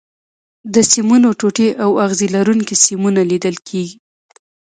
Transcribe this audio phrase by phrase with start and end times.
[0.73, 3.97] د سیمونو ټوټې او اغزي لرونکي سیمونه لیدل کېږي.